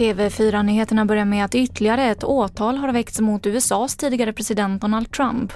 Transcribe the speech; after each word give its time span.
TV4-nyheterna 0.00 1.04
börjar 1.04 1.24
med 1.24 1.44
att 1.44 1.54
ytterligare 1.54 2.04
ett 2.04 2.24
åtal 2.24 2.76
har 2.76 2.92
väckts 2.92 3.20
mot 3.20 3.46
USAs 3.46 3.96
tidigare 3.96 4.32
president 4.32 4.82
Donald 4.82 5.12
Trump. 5.12 5.52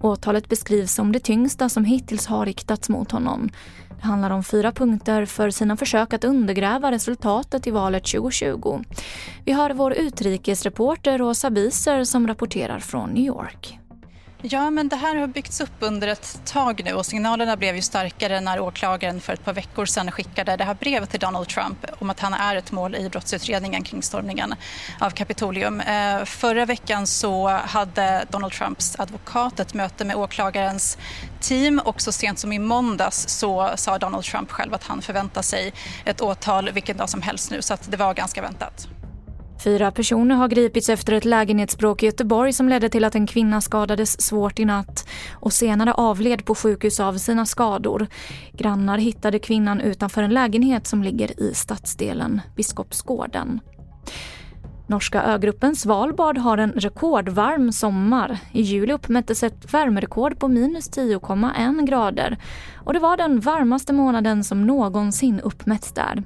Åtalet 0.00 0.48
beskrivs 0.48 0.94
som 0.94 1.12
det 1.12 1.20
tyngsta 1.20 1.68
som 1.68 1.84
hittills 1.84 2.26
har 2.26 2.46
riktats 2.46 2.88
mot 2.88 3.10
honom. 3.10 3.50
Det 3.88 4.06
handlar 4.06 4.30
om 4.30 4.44
fyra 4.44 4.72
punkter 4.72 5.24
för 5.24 5.50
sina 5.50 5.76
försök 5.76 6.12
att 6.12 6.24
undergräva 6.24 6.90
resultatet 6.90 7.66
i 7.66 7.70
valet 7.70 8.04
2020. 8.04 8.84
Vi 9.44 9.52
har 9.52 9.70
vår 9.70 9.92
utrikesreporter 9.92 11.18
Rosa 11.18 11.50
Biser 11.50 12.04
som 12.04 12.26
rapporterar 12.26 12.78
från 12.78 13.10
New 13.10 13.24
York. 13.24 13.78
Ja, 14.44 14.70
men 14.70 14.88
det 14.88 14.96
här 14.96 15.16
har 15.16 15.26
byggts 15.26 15.60
upp 15.60 15.70
under 15.80 16.08
ett 16.08 16.40
tag 16.44 16.82
nu 16.84 16.92
och 16.92 17.06
signalerna 17.06 17.56
blev 17.56 17.76
ju 17.76 17.82
starkare 17.82 18.40
när 18.40 18.60
åklagaren 18.60 19.20
för 19.20 19.32
ett 19.32 19.44
par 19.44 19.52
veckor 19.52 19.86
sedan 19.86 20.10
skickade 20.10 20.56
det 20.56 20.64
här 20.64 20.74
brevet 20.74 21.10
till 21.10 21.20
Donald 21.20 21.48
Trump 21.48 21.86
om 21.98 22.10
att 22.10 22.20
han 22.20 22.34
är 22.34 22.56
ett 22.56 22.72
mål 22.72 22.94
i 22.94 23.08
brottsutredningen 23.08 23.82
kring 23.82 24.02
stormningen 24.02 24.54
av 25.00 25.10
Kapitolium. 25.10 25.80
Eh, 25.80 26.24
förra 26.24 26.64
veckan 26.64 27.06
så 27.06 27.48
hade 27.48 28.24
Donald 28.30 28.52
Trumps 28.52 29.00
advokat 29.00 29.60
ett 29.60 29.74
möte 29.74 30.04
med 30.04 30.16
åklagarens 30.16 30.98
team 31.40 31.78
och 31.84 32.00
så 32.00 32.12
sent 32.12 32.38
som 32.38 32.52
i 32.52 32.58
måndags 32.58 33.28
så 33.28 33.72
sa 33.76 33.98
Donald 33.98 34.24
Trump 34.24 34.50
själv 34.50 34.74
att 34.74 34.84
han 34.84 35.02
förväntar 35.02 35.42
sig 35.42 35.72
ett 36.04 36.20
åtal 36.20 36.70
vilken 36.70 36.96
dag 36.96 37.10
som 37.10 37.22
helst 37.22 37.50
nu 37.50 37.62
så 37.62 37.74
att 37.74 37.90
det 37.90 37.96
var 37.96 38.14
ganska 38.14 38.42
väntat. 38.42 38.88
Fyra 39.64 39.90
personer 39.90 40.34
har 40.34 40.48
gripits 40.48 40.88
efter 40.88 41.12
ett 41.12 41.24
lägenhetsbråk 41.24 42.02
i 42.02 42.06
Göteborg 42.06 42.52
som 42.52 42.68
ledde 42.68 42.88
till 42.88 43.04
att 43.04 43.14
en 43.14 43.26
kvinna 43.26 43.60
skadades 43.60 44.22
svårt 44.22 44.58
i 44.58 44.64
natt 44.64 45.08
och 45.32 45.52
senare 45.52 45.92
avled 45.92 46.44
på 46.44 46.54
sjukhus 46.54 47.00
av 47.00 47.18
sina 47.18 47.46
skador. 47.46 48.06
Grannar 48.52 48.98
hittade 48.98 49.38
kvinnan 49.38 49.80
utanför 49.80 50.22
en 50.22 50.34
lägenhet 50.34 50.86
som 50.86 51.02
ligger 51.02 51.40
i 51.40 51.54
stadsdelen 51.54 52.40
Biskopsgården. 52.56 53.60
Norska 54.92 55.22
ögruppen 55.22 55.76
Svalbard 55.76 56.38
har 56.38 56.58
en 56.58 56.72
rekordvarm 56.72 57.72
sommar. 57.72 58.38
I 58.52 58.62
juli 58.62 58.92
uppmättes 58.92 59.42
ett 59.42 59.74
värmerekord 59.74 60.38
på 60.38 60.48
minus 60.48 60.90
10,1 60.90 61.86
grader 61.86 62.36
och 62.76 62.92
det 62.92 62.98
var 62.98 63.16
den 63.16 63.40
varmaste 63.40 63.92
månaden 63.92 64.44
som 64.44 64.66
någonsin 64.66 65.40
uppmätts 65.40 65.92
där. 65.92 66.22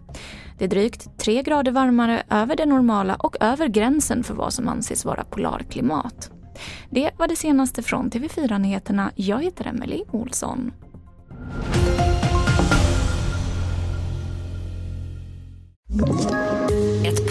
Det 0.58 0.64
är 0.64 0.68
drygt 0.68 1.18
3 1.18 1.42
grader 1.42 1.72
varmare 1.72 2.22
över 2.30 2.56
det 2.56 2.66
normala 2.66 3.14
och 3.14 3.36
över 3.40 3.68
gränsen 3.68 4.24
för 4.24 4.34
vad 4.34 4.52
som 4.52 4.68
anses 4.68 5.04
vara 5.04 5.24
polarklimat. 5.24 6.30
Det 6.90 7.10
var 7.18 7.28
det 7.28 7.36
senaste 7.36 7.82
från 7.82 8.10
TV4 8.10 8.58
Nyheterna. 8.58 9.10
Jag 9.14 9.42
heter 9.42 9.66
Emily 9.66 10.02
Olsson. 10.10 10.72